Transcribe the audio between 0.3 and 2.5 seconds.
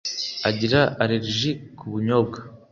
agira allergic ku bunyobwa!